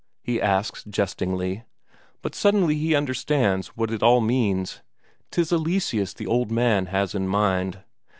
[0.23, 1.63] he asks jestingly.
[2.23, 4.81] But suddenly he understands what it all means:
[5.29, 7.83] 'tis Eleseus the old man has in mind.